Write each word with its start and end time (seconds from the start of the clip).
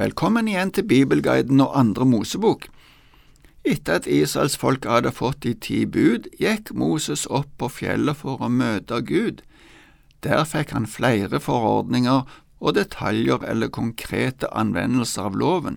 Velkommen 0.00 0.46
igjen 0.48 0.70
til 0.72 0.86
Bibelguiden 0.88 1.60
og 1.60 1.74
andre 1.76 2.06
Mosebok. 2.08 2.62
Etter 3.68 3.98
at 3.98 4.06
Israels 4.08 4.54
folk 4.56 4.86
hadde 4.88 5.10
fått 5.12 5.42
de 5.44 5.50
ti 5.52 5.82
bud, 5.84 6.30
gikk 6.40 6.70
Moses 6.72 7.26
opp 7.28 7.50
på 7.60 7.68
fjellet 7.68 8.16
for 8.16 8.40
å 8.40 8.48
møte 8.48 9.02
Gud. 9.04 9.42
Der 10.24 10.46
fikk 10.48 10.72
han 10.72 10.88
flere 10.88 11.36
forordninger 11.44 12.24
og 12.64 12.78
detaljer 12.78 13.44
eller 13.44 13.68
konkrete 13.68 14.48
anvendelser 14.56 15.28
av 15.28 15.36
loven. 15.36 15.76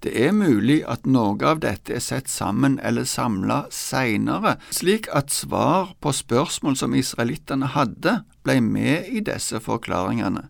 Det 0.00 0.16
er 0.24 0.32
mulig 0.32 0.80
at 0.88 1.04
noe 1.04 1.36
av 1.44 1.60
dette 1.60 1.98
er 1.98 2.00
sett 2.00 2.32
sammen 2.32 2.80
eller 2.80 3.04
samla 3.04 3.66
seinere, 3.68 4.56
slik 4.72 5.12
at 5.12 5.36
svar 5.36 5.92
på 6.00 6.16
spørsmål 6.16 6.80
som 6.80 6.96
israelittene 6.96 7.74
hadde, 7.76 8.22
ble 8.40 8.62
med 8.64 9.12
i 9.12 9.20
disse 9.20 9.60
forklaringene. 9.60 10.48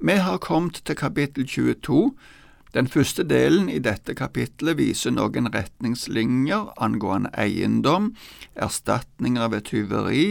Vi 0.00 0.12
har 0.12 0.38
kommet 0.38 0.82
til 0.84 0.96
kapittel 0.96 1.46
22. 1.48 2.12
Den 2.74 2.88
første 2.88 3.24
delen 3.24 3.70
i 3.72 3.78
dette 3.80 4.12
kapittelet 4.12 4.76
viser 4.76 5.14
noen 5.16 5.48
retningslinjer 5.54 6.74
angående 6.76 7.30
eiendom, 7.32 8.10
erstatninger 8.52 9.48
ved 9.54 9.64
tyveri, 9.70 10.26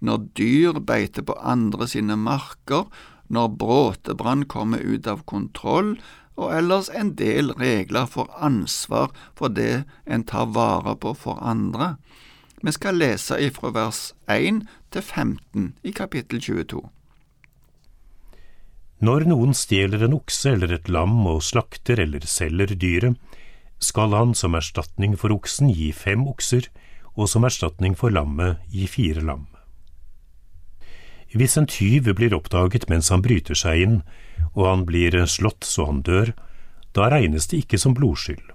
når 0.00 0.24
dyr 0.38 0.80
beiter 0.80 1.26
på 1.28 1.36
andre 1.36 1.90
sine 1.92 2.16
marker, 2.16 2.88
når 3.28 3.52
bråtebrann 3.60 4.46
kommer 4.48 4.80
ut 4.80 5.06
av 5.06 5.26
kontroll, 5.28 5.98
og 6.40 6.56
ellers 6.56 6.88
en 6.96 7.12
del 7.20 7.52
regler 7.60 8.08
for 8.08 8.32
ansvar 8.40 9.12
for 9.36 9.52
det 9.52 9.84
en 10.08 10.24
tar 10.24 10.48
vare 10.56 10.96
på 10.96 11.12
for 11.12 11.36
andre. 11.44 11.98
Vi 12.64 12.72
skal 12.72 12.96
lese 12.96 13.36
ifra 13.44 13.74
vers 13.76 14.14
1 14.24 14.64
til 14.90 15.02
15 15.02 15.72
i 15.84 15.92
kapittel 15.92 16.40
22. 16.40 16.80
Når 19.02 19.24
noen 19.26 19.50
stjeler 19.50 20.04
en 20.06 20.14
okse 20.14 20.52
eller 20.54 20.76
et 20.76 20.88
lam 20.92 21.24
og 21.26 21.40
slakter 21.42 21.98
eller 21.98 22.22
selger 22.22 22.76
dyret, 22.78 23.18
skal 23.82 24.14
han 24.14 24.34
som 24.38 24.54
erstatning 24.54 25.16
for 25.18 25.34
oksen 25.34 25.72
gi 25.74 25.90
fem 25.90 26.22
okser, 26.30 26.68
og 27.18 27.26
som 27.28 27.44
erstatning 27.44 27.96
for 27.98 28.14
lammet 28.14 28.62
gi 28.70 28.86
fire 28.86 29.24
lam. 29.26 29.48
Hvis 31.34 31.58
en 31.58 31.66
tyv 31.66 32.12
blir 32.14 32.34
oppdaget 32.36 32.86
mens 32.92 33.10
han 33.10 33.24
bryter 33.24 33.58
seg 33.58 33.82
inn, 33.82 34.00
og 34.54 34.66
han 34.68 34.86
blir 34.86 35.16
slått 35.26 35.66
så 35.66 35.88
han 35.90 36.02
dør, 36.06 36.30
da 36.94 37.08
regnes 37.10 37.48
det 37.50 37.64
ikke 37.64 37.80
som 37.82 37.96
blodskyld. 37.98 38.52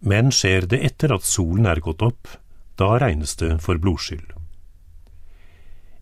Men 0.00 0.32
skjer 0.34 0.66
det 0.70 0.80
etter 0.86 1.12
at 1.14 1.26
solen 1.26 1.66
er 1.68 1.82
gått 1.84 2.02
opp, 2.02 2.30
da 2.80 2.94
regnes 3.02 3.36
det 3.36 3.58
for 3.62 3.78
blodskyld. 3.78 4.32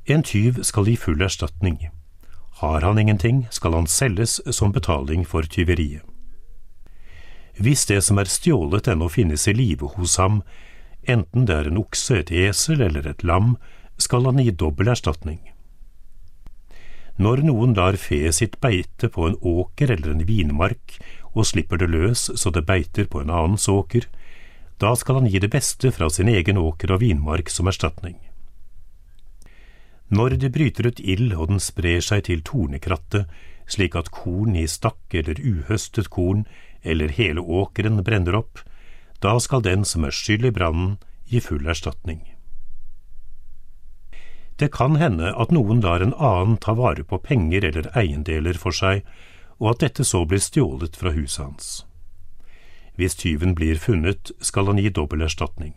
En 0.07 0.23
tyv 0.23 0.63
skal 0.65 0.87
gi 0.87 0.95
full 1.01 1.25
erstatning. 1.25 1.91
Har 2.61 2.81
han 2.85 2.99
ingenting, 2.99 3.47
skal 3.51 3.73
han 3.73 3.87
selges 3.87 4.41
som 4.53 4.73
betaling 4.73 5.25
for 5.25 5.43
tyveriet. 5.49 6.03
Hvis 7.57 7.87
det 7.89 8.03
som 8.05 8.21
er 8.21 8.29
stjålet 8.29 8.89
ennå 8.89 9.09
finnes 9.09 9.47
i 9.49 9.55
live 9.57 9.89
hos 9.97 10.19
ham, 10.21 10.43
enten 11.09 11.47
det 11.49 11.57
er 11.57 11.71
en 11.71 11.81
okse, 11.81 12.21
et 12.21 12.33
esel 12.33 12.85
eller 12.85 13.09
et 13.09 13.25
lam, 13.25 13.55
skal 13.97 14.29
han 14.29 14.41
gi 14.45 14.53
dobbel 14.53 14.93
erstatning. 14.93 15.41
Når 17.21 17.45
noen 17.49 17.73
lar 17.77 17.97
feet 18.01 18.37
sitt 18.37 18.61
beite 18.61 19.09
på 19.13 19.29
en 19.29 19.41
åker 19.41 19.93
eller 19.97 20.13
en 20.13 20.25
vinmark 20.29 20.99
og 21.33 21.49
slipper 21.49 21.81
det 21.81 21.89
løs 21.93 22.29
så 22.37 22.53
det 22.53 22.67
beiter 22.69 23.09
på 23.09 23.25
en 23.25 23.33
annens 23.33 23.69
åker, 23.73 24.05
da 24.81 24.93
skal 24.97 25.23
han 25.23 25.29
gi 25.33 25.41
det 25.41 25.53
beste 25.53 25.93
fra 25.97 26.09
sin 26.13 26.29
egen 26.29 26.61
åker 26.61 26.93
og 26.93 27.01
vinmark 27.01 27.53
som 27.53 27.69
erstatning. 27.73 28.21
Når 30.11 30.35
det 30.43 30.51
bryter 30.51 30.89
ut 30.91 31.01
ild 31.01 31.37
og 31.37 31.53
den 31.53 31.61
sprer 31.63 32.03
seg 32.03 32.25
til 32.27 32.43
tornekrattet, 32.43 33.31
slik 33.71 33.95
at 33.95 34.11
korn 34.11 34.57
i 34.59 34.67
stakk 34.67 35.15
eller 35.15 35.39
uhøstet 35.39 36.11
korn 36.11 36.43
eller 36.83 37.15
hele 37.15 37.45
åkeren 37.45 38.03
brenner 38.03 38.41
opp, 38.41 38.65
da 39.23 39.37
skal 39.39 39.63
den 39.63 39.85
som 39.87 40.05
er 40.05 40.17
skyld 40.17 40.49
i 40.49 40.55
brannen, 40.57 40.97
gi 41.31 41.39
full 41.45 41.69
erstatning. 41.71 42.25
Det 44.59 44.73
kan 44.75 44.99
hende 44.99 45.31
at 45.31 45.55
noen 45.55 45.79
lar 45.85 46.03
en 46.03 46.17
annen 46.19 46.59
ta 46.59 46.75
vare 46.75 47.05
på 47.07 47.21
penger 47.23 47.69
eller 47.69 47.87
eiendeler 47.97 48.59
for 48.59 48.75
seg, 48.75 49.05
og 49.63 49.77
at 49.77 49.85
dette 49.85 50.05
så 50.05 50.25
blir 50.27 50.43
stjålet 50.43 50.99
fra 50.99 51.15
huset 51.15 51.45
hans. 51.45 51.71
Hvis 52.99 53.15
tyven 53.15 53.55
blir 53.55 53.79
funnet, 53.79 54.35
skal 54.41 54.67
han 54.67 54.83
gi 54.83 54.91
dobbel 54.91 55.23
erstatning 55.29 55.77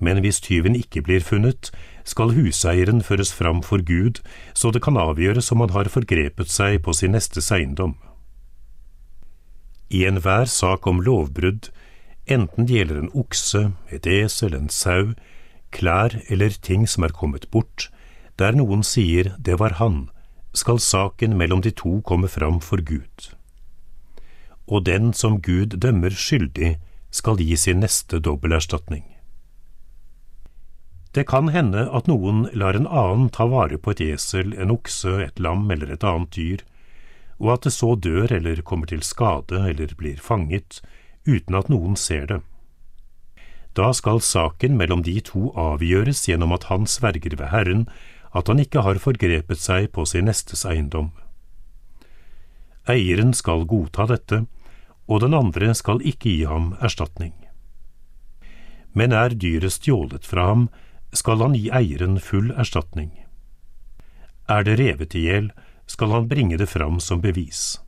men 0.00 0.20
hvis 0.24 0.40
tyven 0.40 0.76
ikke 0.76 1.02
blir 1.06 1.24
funnet, 1.24 1.70
skal 2.04 2.32
huseieren 2.34 3.02
føres 3.04 3.32
fram 3.36 3.62
for 3.62 3.82
Gud, 3.84 4.22
så 4.54 4.72
det 4.72 4.82
kan 4.82 4.96
avgjøres 4.96 5.52
om 5.52 5.60
han 5.64 5.74
har 5.76 5.92
forgrepet 5.92 6.50
seg 6.50 6.80
på 6.84 6.94
sin 6.96 7.14
nestes 7.14 7.52
eiendom. 7.52 7.94
I 9.90 10.06
enhver 10.06 10.48
sak 10.50 10.86
om 10.86 11.02
lovbrudd, 11.02 11.68
enten 12.26 12.66
det 12.66 12.78
gjelder 12.78 13.02
en 13.02 13.12
okse, 13.14 13.70
et 13.90 14.06
esel, 14.06 14.54
en 14.54 14.70
sau, 14.70 15.12
klær 15.74 16.16
eller 16.30 16.54
ting 16.62 16.86
som 16.88 17.04
er 17.06 17.14
kommet 17.14 17.48
bort, 17.50 17.90
der 18.38 18.56
noen 18.56 18.82
sier 18.86 19.34
det 19.38 19.58
var 19.60 19.76
han, 19.82 20.08
skal 20.54 20.80
saken 20.82 21.36
mellom 21.38 21.62
de 21.62 21.70
to 21.74 22.00
komme 22.06 22.30
fram 22.30 22.60
for 22.64 22.82
Gud. 22.82 23.34
Og 24.66 24.86
den 24.86 25.12
som 25.12 25.40
Gud 25.42 25.76
dømmer 25.82 26.14
skyldig, 26.14 26.78
skal 27.10 27.40
gi 27.42 27.56
sin 27.58 27.82
neste 27.82 28.20
dobbelterstatning. 28.22 29.02
Det 31.12 31.24
kan 31.26 31.48
hende 31.50 31.88
at 31.90 32.06
noen 32.06 32.44
lar 32.54 32.76
en 32.78 32.86
annen 32.86 33.30
ta 33.34 33.48
vare 33.50 33.78
på 33.78 33.94
et 33.94 34.02
esel, 34.12 34.52
en 34.54 34.70
okse, 34.70 35.16
et 35.24 35.40
lam 35.42 35.66
eller 35.70 35.90
et 35.90 36.06
annet 36.06 36.30
dyr, 36.36 36.62
og 37.40 37.56
at 37.56 37.66
det 37.66 37.72
så 37.74 37.96
dør 37.96 38.30
eller 38.36 38.62
kommer 38.62 38.86
til 38.86 39.02
skade 39.02 39.64
eller 39.72 39.94
blir 39.98 40.20
fanget, 40.22 40.78
uten 41.26 41.56
at 41.58 41.70
noen 41.72 41.96
ser 41.98 42.28
det. 42.30 42.40
Da 43.74 43.90
skal 43.94 44.20
saken 44.22 44.76
mellom 44.78 45.02
de 45.06 45.16
to 45.24 45.50
avgjøres 45.58 46.26
gjennom 46.28 46.54
at 46.54 46.68
han 46.70 46.86
sverger 46.90 47.36
ved 47.38 47.50
Herren 47.50 47.86
at 48.34 48.46
han 48.50 48.62
ikke 48.62 48.82
har 48.86 49.02
forgrepet 49.02 49.58
seg 49.58 49.90
på 49.94 50.04
sin 50.06 50.28
nestes 50.30 50.62
eiendom. 50.66 51.10
Eieren 52.90 53.32
skal 53.34 53.66
godta 53.66 54.06
dette, 54.10 54.44
og 55.10 55.22
den 55.24 55.34
andre 55.34 55.72
skal 55.74 56.02
ikke 56.06 56.30
gi 56.30 56.44
ham 56.46 56.74
erstatning. 56.82 57.34
Men 58.94 59.14
er 59.14 59.34
dyret 59.34 59.74
stjålet 59.74 60.26
fra 60.26 60.46
ham, 60.50 60.68
skal 61.12 61.42
han 61.42 61.54
gi 61.54 61.70
eieren 61.74 62.20
full 62.20 62.50
erstatning. 62.52 63.10
Er 64.48 64.64
det 64.66 64.78
revet 64.80 65.14
i 65.14 65.26
hjel, 65.26 65.50
skal 65.86 66.14
han 66.14 66.28
bringe 66.30 66.58
det 66.58 66.68
fram 66.70 67.00
som 67.00 67.20
bevis. 67.20 67.80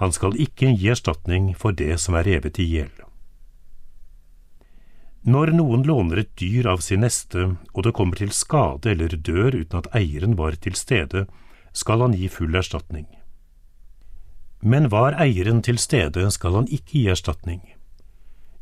Han 0.00 0.12
skal 0.12 0.36
ikke 0.40 0.72
gi 0.72 0.88
erstatning 0.92 1.52
for 1.56 1.76
det 1.76 1.98
som 2.00 2.16
er 2.16 2.24
revet 2.24 2.58
i 2.60 2.66
hjel. 2.68 2.92
Når 5.20 5.52
noen 5.52 5.82
låner 5.84 6.22
et 6.22 6.30
dyr 6.40 6.64
av 6.72 6.80
sin 6.80 7.02
neste, 7.04 7.50
og 7.76 7.84
det 7.84 7.92
kommer 7.96 8.16
til 8.16 8.32
skade 8.32 8.94
eller 8.94 9.12
dør 9.12 9.52
uten 9.58 9.82
at 9.82 9.90
eieren 9.96 10.38
var 10.38 10.56
til 10.56 10.78
stede, 10.78 11.26
skal 11.76 12.00
han 12.00 12.16
gi 12.16 12.30
full 12.32 12.56
erstatning. 12.56 13.04
Men 14.60 14.88
var 14.92 15.16
eieren 15.20 15.60
til 15.64 15.76
stede, 15.78 16.24
skal 16.32 16.56
han 16.56 16.70
ikke 16.72 16.96
gi 16.96 17.04
erstatning. 17.12 17.60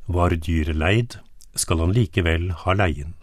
Var 0.06 0.34
dyret 0.34 0.78
leid, 0.78 1.18
skal 1.54 1.82
han 1.82 1.94
likevel 1.94 2.50
ha 2.64 2.74
leien. 2.74 3.14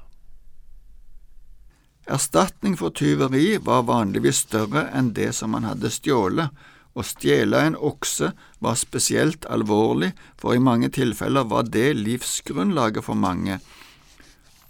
Erstatning 2.05 2.75
for 2.77 2.93
tyveri 2.93 3.57
var 3.57 3.87
vanligvis 3.89 4.43
større 4.45 4.85
enn 4.93 5.13
det 5.17 5.31
som 5.33 5.55
man 5.55 5.65
hadde 5.65 5.89
stjålet. 5.89 6.53
Å 6.95 7.03
stjele 7.03 7.59
en 7.59 7.75
okse 7.75 8.29
var 8.63 8.77
spesielt 8.79 9.47
alvorlig, 9.51 10.13
for 10.37 10.55
i 10.55 10.61
mange 10.63 10.91
tilfeller 10.93 11.43
var 11.49 11.65
det 11.67 11.95
livsgrunnlaget 11.97 13.03
for 13.03 13.19
mange. 13.19 13.57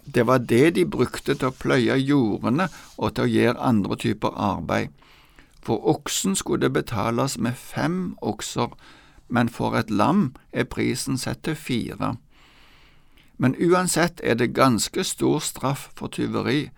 Det 0.06 0.24
var 0.26 0.40
det 0.40 0.76
de 0.78 0.86
brukte 0.86 1.36
til 1.36 1.50
å 1.52 1.58
pløye 1.60 1.98
jordene 2.00 2.70
og 2.98 3.14
til 3.14 3.26
å 3.26 3.34
gjøre 3.34 3.68
andre 3.70 3.98
typer 4.02 4.34
arbeid. 4.38 4.90
For 5.66 5.82
oksen 5.92 6.38
skulle 6.38 6.66
det 6.66 6.74
betales 6.74 7.38
med 7.38 7.58
fem 7.58 8.16
okser, 8.22 8.72
men 9.28 9.50
for 9.50 9.76
et 9.78 9.90
lam 9.90 10.36
er 10.54 10.70
prisen 10.70 11.18
sett 11.18 11.44
til 11.44 11.58
fire. 11.58 12.16
Men 13.38 13.58
uansett 13.60 14.22
er 14.24 14.38
det 14.40 14.54
ganske 14.56 15.04
stor 15.04 15.42
straff 15.44 15.90
for 15.98 16.08
tyveri. 16.08 16.70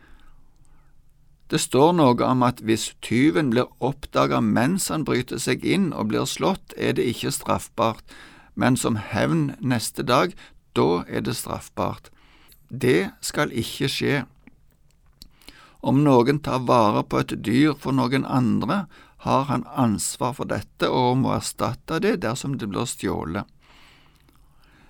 Det 1.48 1.60
står 1.64 1.94
noe 1.96 2.28
om 2.28 2.44
at 2.44 2.60
hvis 2.60 2.90
tyven 3.04 3.54
blir 3.54 3.70
oppdaget 3.80 4.44
mens 4.44 4.90
han 4.92 5.06
bryter 5.08 5.40
seg 5.40 5.64
inn 5.64 5.94
og 5.94 6.12
blir 6.12 6.28
slått, 6.28 6.76
er 6.76 6.98
det 6.98 7.08
ikke 7.08 7.32
straffbart, 7.32 8.04
men 8.56 8.76
som 8.76 9.00
hevn 9.00 9.54
neste 9.64 10.04
dag, 10.04 10.36
da 10.76 11.04
er 11.08 11.24
det 11.24 11.38
straffbart. 11.40 12.12
Det 12.68 13.14
skal 13.24 13.54
ikke 13.56 13.88
skje. 13.88 14.16
Om 15.80 16.04
noen 16.04 16.42
tar 16.44 16.66
vare 16.68 17.06
på 17.08 17.22
et 17.24 17.38
dyr 17.46 17.78
for 17.80 17.96
noen 17.96 18.26
andre, 18.28 18.86
har 19.24 19.48
han 19.48 19.64
ansvar 19.72 20.36
for 20.38 20.50
dette 20.52 20.90
og 20.92 21.22
må 21.24 21.32
erstatte 21.38 22.02
det 22.04 22.20
dersom 22.26 22.58
det 22.60 22.70
blir 22.70 22.86
stjålet. 22.90 23.48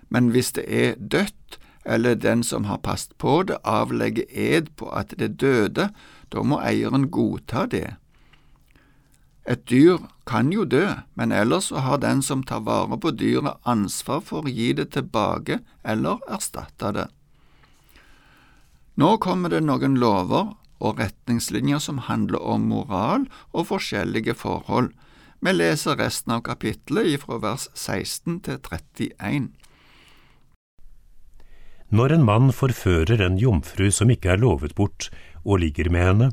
Men 0.10 0.32
hvis 0.34 0.54
det 0.58 0.66
er 0.68 0.98
dødt, 0.98 1.60
eller 1.88 2.16
den 2.20 2.44
som 2.44 2.66
har 2.68 2.82
passet 2.84 3.16
på 3.18 3.44
det, 3.48 3.60
avlegger 3.64 4.28
ed 4.28 4.74
på 4.76 4.90
at 4.92 5.14
det 5.20 5.38
døde, 5.40 5.90
da 6.34 6.44
må 6.44 6.60
eieren 6.62 7.10
godta 7.14 7.66
det. 7.72 7.96
Et 9.48 9.62
dyr 9.72 10.02
kan 10.28 10.52
jo 10.52 10.66
dø, 10.68 10.84
men 11.16 11.32
ellers 11.32 11.70
så 11.72 11.80
har 11.86 12.02
den 12.04 12.22
som 12.22 12.44
tar 12.44 12.66
vare 12.68 12.98
på 13.00 13.14
dyret 13.16 13.62
ansvar 13.64 14.20
for 14.28 14.44
å 14.44 14.52
gi 14.52 14.74
det 14.76 14.90
tilbake 14.98 15.62
eller 15.88 16.20
erstatte 16.28 16.92
det. 16.98 17.08
Nå 19.00 19.16
kommer 19.24 19.54
det 19.54 19.62
noen 19.64 19.96
lover 20.02 20.52
og 20.84 21.00
retningslinjer 21.00 21.80
som 21.80 22.04
handler 22.10 22.44
om 22.44 22.68
moral 22.74 23.28
og 23.54 23.70
forskjellige 23.72 24.36
forhold. 24.36 24.92
Vi 25.40 25.54
leser 25.54 26.00
resten 26.02 26.34
av 26.34 26.44
kapittelet 26.50 27.22
fra 27.22 27.38
vers 27.40 27.70
16 27.74 28.42
til 28.48 28.60
31. 28.60 29.52
Når 31.90 32.14
en 32.14 32.26
mann 32.28 32.52
forfører 32.52 33.22
en 33.24 33.38
jomfru 33.40 33.88
som 33.92 34.12
ikke 34.12 34.34
er 34.34 34.42
lovet 34.42 34.76
bort, 34.76 35.10
og 35.46 35.62
ligger 35.64 35.90
med 35.90 36.04
henne, 36.04 36.30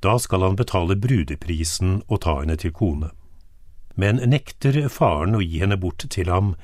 da 0.00 0.16
skal 0.18 0.40
han 0.46 0.56
betale 0.56 0.96
brudeprisen 0.96 2.00
og 2.08 2.22
ta 2.24 2.38
henne 2.40 2.56
til 2.56 2.72
kone. 2.72 3.10
Men 4.00 4.22
nekter 4.32 4.86
faren 4.88 5.36
å 5.36 5.42
gi 5.44 5.60
henne 5.60 5.76
bort 5.76 6.06
til 6.08 6.30
ham, 6.32 6.54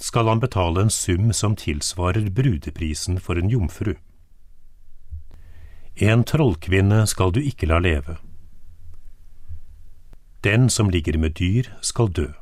skal 0.00 0.30
han 0.30 0.40
betale 0.40 0.86
en 0.86 0.90
sum 0.90 1.32
som 1.36 1.56
tilsvarer 1.56 2.30
brudeprisen 2.32 3.20
for 3.20 3.36
en 3.38 3.52
jomfru. 3.52 3.92
En 6.00 6.24
trollkvinne 6.24 7.04
skal 7.06 7.34
du 7.36 7.42
ikke 7.44 7.68
la 7.70 7.78
leve. 7.78 8.16
Den 10.44 10.70
som 10.72 10.90
ligger 10.90 11.18
med 11.20 11.36
dyr, 11.38 11.68
skal 11.80 12.08
dø. 12.08 12.32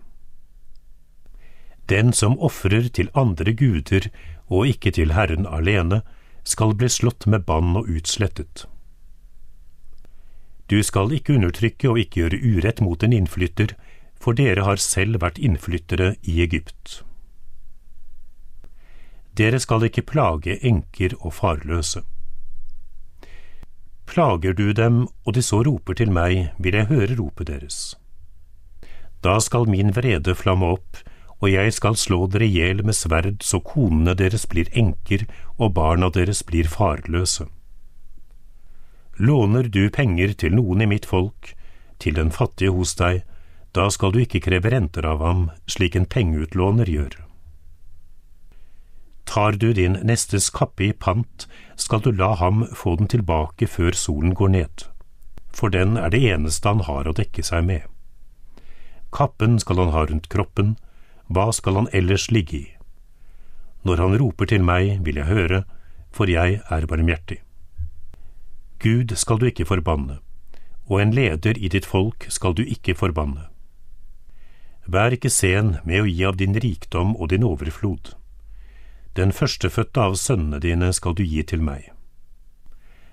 Den 1.90 2.12
som 2.12 2.38
ofrer 2.38 2.88
til 2.88 3.11
andre 3.14 3.52
guder 3.52 4.08
og 4.46 4.67
ikke 4.69 4.93
til 4.94 5.14
Herren 5.17 5.46
alene, 5.46 6.02
skal 6.44 6.75
bli 6.75 6.88
slått 6.90 7.26
med 7.31 7.44
bann 7.46 7.76
og 7.79 7.88
utslettet. 7.88 8.67
Du 10.70 10.82
skal 10.82 11.12
ikke 11.14 11.37
undertrykke 11.37 11.90
og 11.90 11.99
ikke 12.02 12.23
gjøre 12.23 12.40
urett 12.43 12.81
mot 12.81 13.02
en 13.02 13.14
innflytter, 13.14 13.75
for 14.19 14.38
dere 14.38 14.64
har 14.67 14.79
selv 14.82 15.20
vært 15.23 15.38
innflyttere 15.38 16.14
i 16.23 16.40
Egypt. 16.43 17.02
Dere 19.38 19.58
skal 19.62 19.87
ikke 19.87 20.05
plage 20.06 20.58
enker 20.61 21.14
og 21.20 21.34
farløse. 21.34 22.02
Plager 24.06 24.52
du 24.52 24.73
dem 24.76 25.06
og 25.25 25.34
de 25.34 25.43
så 25.43 25.62
roper 25.64 25.96
til 25.96 26.12
meg, 26.12 26.52
vil 26.58 26.76
jeg 26.76 26.90
høre 26.90 27.17
ropet 27.17 27.49
deres. 27.49 27.79
Da 29.25 29.38
skal 29.40 29.69
min 29.70 29.94
vrede 29.96 30.34
flamme 30.37 30.75
opp, 30.76 30.99
og 31.43 31.50
jeg 31.50 31.75
skal 31.75 31.99
slå 31.99 32.29
dere 32.31 32.47
i 32.47 32.55
hjel 32.55 32.85
med 32.87 32.94
sverd 32.94 33.43
så 33.43 33.59
konene 33.67 34.15
deres 34.19 34.47
blir 34.47 34.71
enker 34.79 35.27
og 35.59 35.75
barna 35.75 36.09
deres 36.15 36.44
blir 36.47 36.71
farløse. 36.71 37.49
Låner 39.19 39.67
du 39.69 39.91
penger 39.91 40.33
til 40.39 40.55
noen 40.55 40.87
i 40.87 40.89
mitt 40.89 41.06
folk, 41.06 41.53
til 41.99 42.15
den 42.15 42.31
fattige 42.31 42.71
hos 42.75 42.94
deg, 42.99 43.25
da 43.75 43.89
skal 43.91 44.15
du 44.15 44.23
ikke 44.23 44.43
kreve 44.47 44.71
renter 44.73 45.06
av 45.09 45.21
ham 45.25 45.44
slik 45.71 45.99
en 45.99 46.06
pengeutlåner 46.06 46.89
gjør. 46.89 47.19
Tar 49.27 49.59
du 49.59 49.73
din 49.73 49.99
nestes 50.06 50.50
kappe 50.53 50.85
i 50.85 50.93
pant, 50.93 51.47
skal 51.77 52.03
du 52.05 52.11
la 52.12 52.35
ham 52.39 52.67
få 52.77 52.97
den 53.00 53.11
tilbake 53.11 53.67
før 53.67 53.97
solen 53.97 54.35
går 54.39 54.55
ned, 54.55 54.87
for 55.50 55.73
den 55.73 55.97
er 55.97 56.12
det 56.12 56.23
eneste 56.23 56.69
han 56.69 56.85
har 56.87 57.09
å 57.09 57.17
dekke 57.17 57.43
seg 57.47 57.65
med. 57.67 57.87
Kappen 59.12 59.59
skal 59.61 59.81
han 59.81 59.93
ha 59.94 60.05
rundt 60.09 60.29
kroppen, 60.33 60.77
hva 61.32 61.50
skal 61.52 61.81
han 61.81 61.88
ellers 61.93 62.31
ligge 62.31 62.56
i? 62.58 62.67
Når 63.82 64.02
han 64.02 64.19
roper 64.20 64.46
til 64.46 64.62
meg, 64.64 65.00
vil 65.05 65.19
jeg 65.19 65.26
høre, 65.31 65.62
for 66.12 66.31
jeg 66.31 66.61
er 66.70 66.87
barmhjertig. 66.87 67.40
Gud 68.82 69.14
skal 69.17 69.38
du 69.38 69.46
ikke 69.49 69.67
forbanne, 69.67 70.19
og 70.87 71.00
en 71.00 71.14
leder 71.14 71.58
i 71.58 71.70
ditt 71.73 71.87
folk 71.87 72.26
skal 72.29 72.55
du 72.55 72.62
ikke 72.62 72.94
forbanne. 72.99 73.49
Vær 74.87 75.14
ikke 75.14 75.31
sen 75.31 75.76
med 75.87 76.02
å 76.02 76.11
gi 76.11 76.25
av 76.26 76.38
din 76.40 76.58
rikdom 76.58 77.14
og 77.17 77.31
din 77.31 77.46
overflod. 77.46 78.14
Den 79.14 79.32
førstefødte 79.32 80.00
av 80.00 80.17
sønnene 80.19 80.58
dine 80.58 80.90
skal 80.93 81.14
du 81.14 81.23
gi 81.23 81.43
til 81.46 81.62
meg. 81.62 81.93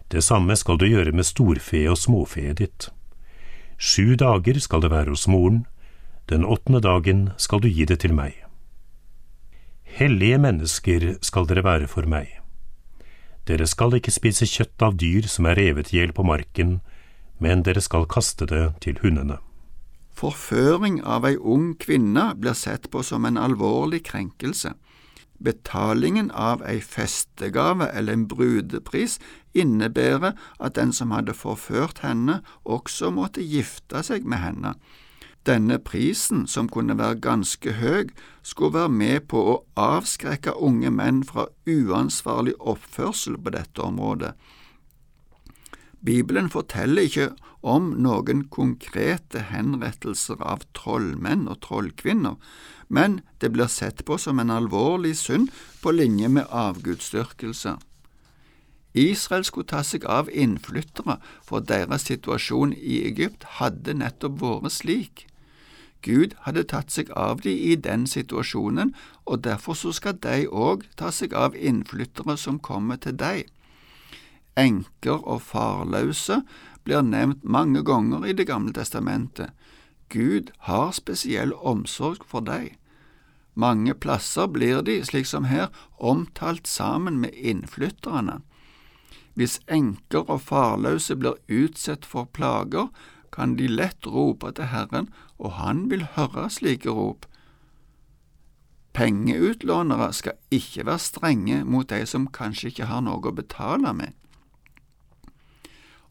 Det 0.09 0.23
samme 0.25 0.55
skal 0.57 0.79
du 0.81 0.87
gjøre 0.89 1.13
med 1.13 1.27
storfe 1.27 1.83
og 1.91 1.99
småfe 2.01 2.47
ditt. 2.57 2.89
Sju 3.77 4.15
dager 4.17 4.57
skal 4.59 4.81
det 4.81 4.89
være 4.89 5.13
hos 5.13 5.27
moren, 5.29 5.67
den 6.29 6.45
åttende 6.45 6.81
dagen 6.81 7.29
skal 7.37 7.61
du 7.63 7.69
gi 7.69 7.85
det 7.89 8.01
til 8.03 8.13
meg. 8.13 8.35
Hellige 9.99 10.37
mennesker 10.37 11.15
skal 11.25 11.47
dere 11.49 11.65
være 11.65 11.87
for 11.89 12.05
meg. 12.05 12.29
Dere 13.49 13.65
skal 13.65 13.95
ikke 13.97 14.13
spise 14.13 14.45
kjøtt 14.45 14.85
av 14.85 14.97
dyr 15.01 15.25
som 15.25 15.47
er 15.49 15.57
revet 15.57 15.89
i 15.89 15.97
hjel 15.97 16.13
på 16.13 16.25
marken, 16.27 16.79
men 17.41 17.63
dere 17.65 17.81
skal 17.81 18.05
kaste 18.05 18.45
det 18.45 18.65
til 18.85 18.99
hundene. 19.01 19.39
Forføring 20.13 20.99
av 21.07 21.25
ei 21.25 21.33
ung 21.39 21.73
kvinne 21.79 22.33
blir 22.37 22.53
sett 22.53 22.89
på 22.93 23.01
som 23.07 23.25
en 23.25 23.39
alvorlig 23.39 24.03
krenkelse. 24.11 24.75
Betalingen 25.39 26.29
av 26.35 26.61
ei 26.67 26.77
festegave 26.83 27.87
eller 27.95 28.13
en 28.13 28.27
brudepris 28.27 29.17
innebærer 29.55 30.35
at 30.59 30.75
den 30.75 30.91
som 30.93 31.15
hadde 31.15 31.33
forført 31.33 32.03
henne, 32.03 32.41
også 32.67 33.09
måtte 33.15 33.41
gifte 33.41 34.03
seg 34.03 34.27
med 34.27 34.43
henne. 34.43 34.75
Denne 35.47 35.79
prisen, 35.79 36.47
som 36.47 36.67
kunne 36.69 36.97
være 36.99 37.21
ganske 37.23 37.73
høy, 37.79 38.09
skulle 38.43 38.73
være 38.73 38.89
med 38.89 39.27
på 39.31 39.43
å 39.53 39.59
avskrekke 39.79 40.57
unge 40.59 40.91
menn 40.91 41.23
fra 41.23 41.47
uansvarlig 41.67 42.57
oppførsel 42.59 43.37
på 43.39 43.55
dette 43.55 43.81
området. 43.81 44.33
Bibelen 46.05 46.49
forteller 46.49 47.07
ikke 47.07 47.29
om 47.61 47.91
noen 48.03 48.45
konkrete 48.51 49.41
henrettelser 49.49 50.39
av 50.39 50.63
trollmenn 50.75 51.47
og 51.51 51.59
trollkvinner, 51.65 52.37
men 52.87 53.19
det 53.39 53.51
blir 53.55 53.67
sett 53.71 54.05
på 54.07 54.17
som 54.17 54.39
en 54.39 54.51
alvorlig 54.51 55.15
synd 55.19 55.51
på 55.83 55.91
linje 55.95 56.29
med 56.31 56.47
avgudsdyrkelse. 56.51 57.75
Israel 58.97 59.45
skulle 59.45 59.69
ta 59.69 59.83
seg 59.85 60.05
av 60.09 60.31
innflyttere, 60.33 61.19
for 61.45 61.61
deres 61.61 62.07
situasjon 62.09 62.73
i 62.73 63.03
Egypt 63.11 63.45
hadde 63.59 63.93
nettopp 63.93 64.39
vært 64.41 64.77
slik. 64.79 65.28
Gud 66.01 66.35
hadde 66.45 66.63
tatt 66.63 66.91
seg 66.91 67.11
av 67.11 67.41
de 67.43 67.51
i 67.51 67.75
den 67.75 68.07
situasjonen, 68.07 68.93
og 69.25 69.43
derfor 69.43 69.75
så 69.75 69.91
skal 69.91 70.19
de 70.23 70.47
òg 70.47 70.85
ta 70.95 71.11
seg 71.11 71.33
av 71.35 71.55
innflyttere 71.55 72.37
som 72.37 72.59
kommer 72.59 73.01
til 73.03 73.17
deg. 73.19 73.49
Enker 74.55 75.19
og 75.27 75.41
farløse 75.43 76.41
blir 76.83 77.03
nevnt 77.03 77.43
mange 77.43 77.83
ganger 77.83 78.25
i 78.25 78.33
Det 78.33 78.47
gamle 78.47 78.73
testamentet. 78.73 79.51
Gud 80.09 80.51
har 80.65 80.91
spesiell 80.91 81.53
omsorg 81.53 82.23
for 82.25 82.41
deg. 82.41 82.77
Mange 83.53 83.93
plasser 83.93 84.47
blir 84.47 84.81
de, 84.81 85.03
slik 85.03 85.27
som 85.27 85.43
her, 85.43 85.67
omtalt 85.99 86.67
sammen 86.67 87.19
med 87.19 87.35
innflytterne. 87.35 88.39
Hvis 89.35 89.59
enker 89.67 90.25
og 90.31 90.41
farløse 90.41 91.15
blir 91.15 91.37
utsatt 91.47 92.05
for 92.05 92.25
plager, 92.33 92.87
kan 93.39 93.55
de 93.55 93.69
lett 93.71 94.03
rope 94.03 94.51
til 94.51 94.67
Herren, 94.73 95.07
og 95.39 95.55
Han 95.63 95.87
vil 95.89 96.03
høre 96.17 96.49
slike 96.51 96.91
rop. 96.91 97.25
Pengeutlånere 98.93 100.11
skal 100.13 100.35
ikke 100.51 100.83
være 100.85 100.99
strenge 100.99 101.63
mot 101.63 101.87
de 101.87 102.03
som 102.09 102.27
kanskje 102.27 102.73
ikke 102.73 102.89
har 102.89 103.05
noe 103.05 103.23
å 103.23 103.35
betale 103.35 103.93
med. 103.95 104.11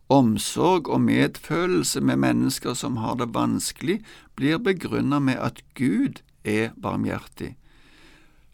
Omsorg 0.08 0.88
og 0.88 1.02
medfølelse 1.04 2.00
med 2.00 2.23
mennesker 2.23 2.73
som 2.73 2.97
har 2.97 3.18
det 3.20 3.28
vanskelig, 3.35 3.99
blir 4.40 4.56
begrunnet 4.56 5.20
med 5.26 5.37
at 5.37 5.61
Gud 5.76 6.23
er 6.49 6.73
barmhjertig. 6.80 7.58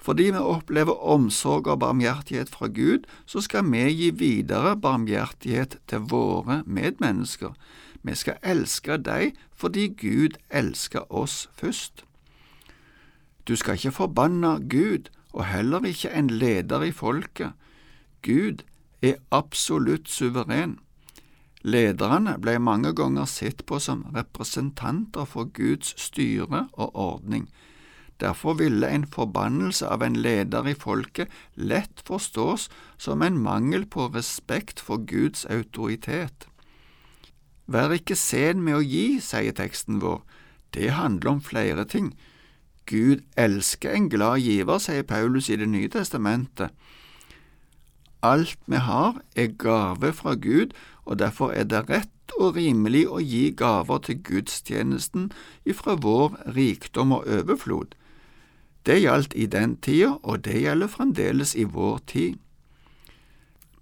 Fordi 0.03 0.33
vi 0.35 0.43
opplever 0.43 0.99
omsorg 0.99 1.71
og 1.71 1.79
barmhjertighet 1.81 2.51
fra 2.51 2.67
Gud, 2.67 3.07
så 3.25 3.41
skal 3.41 3.71
vi 3.71 3.87
gi 3.87 4.11
videre 4.11 4.75
barmhjertighet 4.77 5.79
til 5.87 6.11
våre 6.11 6.65
medmennesker. 6.67 7.55
Vi 8.05 8.15
skal 8.15 8.37
elske 8.43 8.99
deg 9.01 9.39
fordi 9.57 9.89
Gud 9.97 10.37
elsker 10.51 11.09
oss 11.09 11.49
først. 11.57 12.05
Du 13.49 13.57
skal 13.57 13.75
ikke 13.81 13.93
forbanne 13.93 14.59
Gud 14.69 15.09
og 15.33 15.45
heller 15.49 15.85
ikke 15.85 16.13
en 16.13 16.31
leder 16.31 16.83
i 16.83 16.93
folket. 16.93 17.53
Gud 18.23 18.63
er 19.03 19.21
absolutt 19.31 20.09
suveren. 20.09 20.79
Lederne 21.65 22.37
ble 22.41 22.59
mange 22.61 22.93
ganger 22.93 23.25
sett 23.25 23.65
på 23.67 23.79
som 23.81 24.05
representanter 24.15 25.25
for 25.25 25.49
Guds 25.57 25.95
styre 26.01 26.69
og 26.73 26.97
ordning. 26.97 27.49
Derfor 28.21 28.55
ville 28.61 28.89
en 28.89 29.07
forbannelse 29.09 29.89
av 29.89 30.05
en 30.05 30.17
leder 30.17 30.69
i 30.71 30.75
folket 30.79 31.33
lett 31.57 32.05
forstås 32.07 32.69
som 32.99 33.23
en 33.23 33.39
mangel 33.39 33.87
på 33.87 34.07
respekt 34.15 34.81
for 34.81 35.03
Guds 35.09 35.45
autoritet. 35.51 36.47
Vær 37.67 37.95
ikke 37.97 38.17
sen 38.17 38.61
med 38.61 38.77
å 38.77 38.85
gi, 38.85 39.21
sier 39.25 39.55
teksten 39.57 40.03
vår. 40.03 40.21
Det 40.75 40.91
handler 40.93 41.37
om 41.37 41.43
flere 41.43 41.85
ting. 41.89 42.13
Gud 42.87 43.23
elsker 43.41 43.95
en 43.95 44.11
glad 44.13 44.43
giver, 44.45 44.79
sier 44.79 45.03
Paulus 45.03 45.49
i 45.49 45.57
Det 45.57 45.69
nye 45.69 45.89
testamentet. 45.89 46.71
Alt 48.23 48.59
vi 48.67 48.77
har, 48.77 49.21
er 49.37 49.57
gave 49.59 50.13
fra 50.13 50.35
Gud, 50.35 50.73
og 51.05 51.19
derfor 51.19 51.53
er 51.53 51.65
det 51.65 51.89
rett 51.89 52.37
og 52.41 52.57
rimelig 52.57 53.05
å 53.09 53.21
gi 53.21 53.51
gaver 53.57 54.01
til 54.07 54.23
gudstjenesten 54.25 55.31
ifra 55.65 55.97
vår 56.01 56.39
rikdom 56.57 57.13
og 57.13 57.29
overflod. 57.29 57.95
Det 58.85 59.01
gjaldt 59.01 59.37
i 59.37 59.47
den 59.47 59.77
tida, 59.77 60.17
og 60.23 60.45
det 60.45 60.61
gjelder 60.61 60.93
fremdeles 60.93 61.55
i 61.57 61.65
vår 61.65 62.01
tid. 62.07 62.41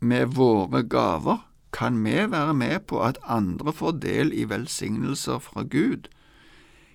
Med 0.01 0.35
våre 0.35 0.83
gaver 0.83 1.43
kan 1.73 2.05
vi 2.05 2.27
være 2.31 2.55
med 2.55 2.87
på 2.87 3.01
at 3.03 3.19
andre 3.25 3.73
får 3.73 3.99
del 4.03 4.33
i 4.33 4.45
velsignelser 4.49 5.39
fra 5.39 5.63
Gud. 5.63 6.09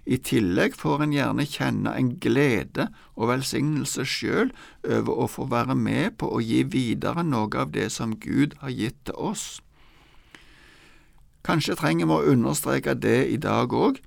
I 0.08 0.18
tillegg 0.24 0.78
får 0.80 1.02
en 1.04 1.14
gjerne 1.14 1.44
kjenne 1.44 1.92
en 2.00 2.14
glede 2.24 2.88
og 3.16 3.28
velsignelse 3.34 4.06
sjøl 4.08 4.54
over 4.88 5.24
å 5.24 5.28
få 5.28 5.48
være 5.52 5.76
med 5.76 6.16
på 6.22 6.30
å 6.32 6.40
gi 6.40 6.62
videre 6.64 7.26
noe 7.28 7.52
av 7.60 7.74
det 7.76 7.90
som 7.92 8.16
Gud 8.16 8.56
har 8.62 8.72
gitt 8.72 9.02
til 9.10 9.18
oss. 9.20 9.48
Kanskje 11.44 11.76
trenger 11.80 12.08
vi 12.08 12.16
å 12.16 12.32
understreke 12.36 12.96
det 12.96 13.20
i 13.34 13.38
dag 13.40 13.74
òg. 13.76 14.00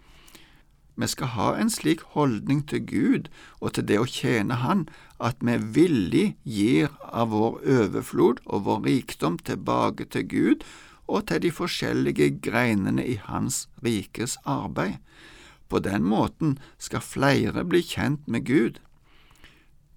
Vi 1.00 1.08
skal 1.08 1.32
ha 1.32 1.48
en 1.56 1.70
slik 1.72 2.02
holdning 2.12 2.60
til 2.68 2.82
Gud 2.84 3.30
og 3.60 3.72
til 3.76 3.86
det 3.88 3.96
å 4.00 4.08
tjene 4.08 4.58
Han 4.60 4.84
at 5.20 5.40
vi 5.40 5.56
villig 5.76 6.26
gir 6.44 6.92
av 7.08 7.32
vår 7.32 7.60
overflod 7.64 8.42
og 8.44 8.66
vår 8.68 8.82
rikdom 8.84 9.38
tilbake 9.40 10.10
til 10.12 10.26
Gud 10.28 10.66
og 11.08 11.26
til 11.30 11.40
de 11.46 11.50
forskjellige 11.54 12.28
greinene 12.44 13.06
i 13.06 13.16
Hans 13.16 13.64
rikes 13.84 14.36
arbeid. 14.44 15.00
På 15.70 15.80
den 15.80 16.04
måten 16.04 16.58
skal 16.78 17.04
flere 17.04 17.64
bli 17.64 17.80
kjent 17.86 18.28
med 18.28 18.44
Gud. 18.46 18.80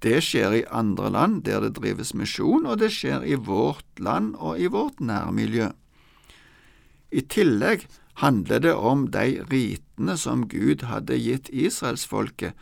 Det 0.04 0.20
skjer 0.24 0.56
i 0.56 0.66
andre 0.72 1.10
land 1.10 1.44
der 1.48 1.64
det 1.64 1.76
drives 1.78 2.14
misjon, 2.14 2.66
og 2.68 2.80
det 2.80 2.92
skjer 2.92 3.24
i 3.24 3.36
vårt 3.40 4.00
land 4.00 4.36
og 4.36 4.60
i 4.60 4.68
vårt 4.68 5.00
nærmiljø. 5.00 5.70
I 7.12 7.22
tillegg 7.22 7.88
handler 8.14 8.60
det 8.60 8.74
om 8.74 9.08
de 9.12 9.44
ritene 9.52 10.18
som 10.18 10.48
Gud 10.48 10.86
hadde 10.86 11.18
gitt 11.18 11.50
israelsfolket 11.50 12.54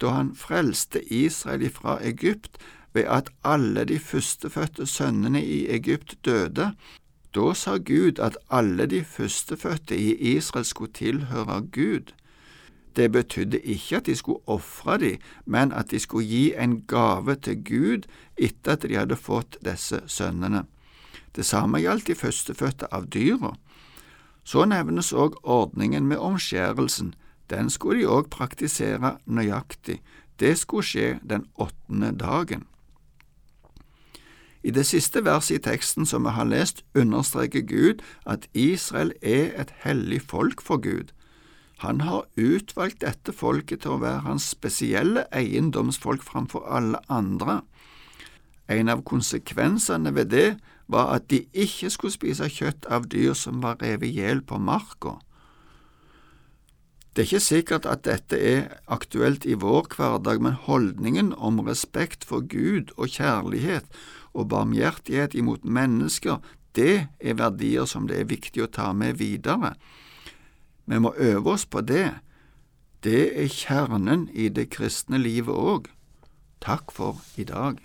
da 0.00 0.12
han 0.14 0.34
frelste 0.34 1.02
Israel 1.12 1.70
fra 1.74 1.98
Egypt 2.02 2.58
ved 2.94 3.04
at 3.10 3.30
alle 3.44 3.84
de 3.84 3.98
førstefødte 3.98 4.86
sønnene 4.86 5.44
i 5.44 5.66
Egypt 5.70 6.16
døde, 6.24 6.72
da 7.34 7.54
sa 7.54 7.76
Gud 7.76 8.18
at 8.18 8.38
alle 8.50 8.86
de 8.86 9.04
førstefødte 9.04 9.96
i 9.96 10.36
Israel 10.36 10.64
skulle 10.64 10.92
tilhøre 10.92 11.60
Gud. 11.60 12.12
Det 12.96 13.12
betydde 13.12 13.60
ikke 13.60 13.96
at 13.96 14.06
de 14.06 14.16
skulle 14.16 14.40
ofre 14.46 14.98
dem, 14.98 15.18
men 15.46 15.72
at 15.72 15.90
de 15.90 15.98
skulle 15.98 16.26
gi 16.26 16.54
en 16.54 16.80
gave 16.82 17.34
til 17.34 17.64
Gud 17.64 18.08
etter 18.36 18.72
at 18.72 18.82
de 18.82 18.96
hadde 18.96 19.16
fått 19.16 19.58
disse 19.64 20.00
sønnene. 20.06 20.64
Det 21.36 21.46
samme 21.46 21.78
gjaldt 21.78 22.06
de 22.06 22.14
førstefødte 22.14 22.88
av 22.94 23.06
dyra. 23.06 23.52
Så 24.48 24.64
nevnes 24.64 25.10
òg 25.12 25.34
ordningen 25.44 26.06
med 26.08 26.22
omskjærelsen. 26.24 27.12
Den 27.52 27.68
skulle 27.70 28.00
de 28.00 28.08
òg 28.08 28.30
praktisere 28.32 29.18
nøyaktig. 29.26 29.98
Det 30.40 30.54
skulle 30.56 30.86
skje 30.88 31.18
den 31.20 31.44
åttende 31.60 32.14
dagen. 32.16 32.64
I 34.64 34.70
det 34.70 34.86
siste 34.88 35.20
verset 35.24 35.58
i 35.58 35.64
teksten 35.68 36.06
som 36.06 36.24
vi 36.24 36.32
har 36.32 36.48
lest, 36.48 36.80
understreker 36.94 37.60
Gud 37.60 38.00
at 38.26 38.48
Israel 38.54 39.12
er 39.22 39.52
et 39.60 39.74
hellig 39.84 40.22
folk 40.22 40.64
for 40.64 40.80
Gud. 40.80 41.12
Han 41.84 42.00
har 42.00 42.24
utvalgt 42.36 43.04
dette 43.04 43.32
folket 43.32 43.84
til 43.84 43.98
å 43.98 44.02
være 44.02 44.24
hans 44.24 44.48
spesielle 44.56 45.26
eiendomsfolk 45.30 46.24
framfor 46.24 46.64
alle 46.66 46.98
andre. 47.08 47.60
En 48.68 48.88
av 48.88 49.04
konsekvensene 49.04 50.14
ved 50.14 50.32
det 50.32 50.48
var 50.88 51.14
at 51.14 51.28
de 51.30 51.44
ikke 51.52 51.90
skulle 51.92 52.16
spise 52.16 52.48
kjøtt 52.50 52.88
av 52.90 53.08
dyr 53.12 53.36
som 53.36 53.62
var 53.62 53.80
revet 53.82 54.08
i 54.08 54.20
hjel 54.20 54.42
på 54.42 54.58
marka. 54.58 55.18
Det 57.12 57.24
er 57.24 57.28
ikke 57.28 57.44
sikkert 57.44 57.86
at 57.90 58.04
dette 58.06 58.38
er 58.38 58.68
aktuelt 58.86 59.44
i 59.44 59.56
vår 59.58 59.88
hverdag, 59.96 60.40
men 60.40 60.54
holdningen 60.54 61.32
om 61.34 61.58
respekt 61.66 62.24
for 62.24 62.46
Gud 62.46 62.92
og 62.96 63.10
kjærlighet 63.10 63.88
og 64.34 64.48
barmhjertighet 64.52 65.34
imot 65.34 65.64
mennesker, 65.64 66.38
det 66.76 67.08
er 67.18 67.38
verdier 67.40 67.88
som 67.90 68.06
det 68.06 68.20
er 68.20 68.30
viktig 68.30 68.62
å 68.62 68.70
ta 68.70 68.92
med 68.94 69.18
videre. 69.18 69.74
Vi 70.86 71.00
må 71.02 71.12
øve 71.18 71.56
oss 71.56 71.66
på 71.66 71.82
det. 71.82 72.20
Det 73.02 73.32
er 73.34 73.50
kjernen 73.50 74.28
i 74.30 74.48
det 74.48 74.68
kristne 74.70 75.18
livet 75.18 75.54
òg. 75.54 75.90
Takk 76.62 76.94
for 76.94 77.18
i 77.36 77.44
dag. 77.44 77.82